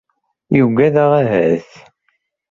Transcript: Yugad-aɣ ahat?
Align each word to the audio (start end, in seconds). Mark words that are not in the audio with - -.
Yugad-aɣ 0.57 1.11
ahat? 1.21 1.69